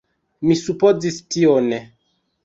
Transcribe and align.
Mi 0.45 0.53
supozis 0.61 1.19
tion. 1.35 1.69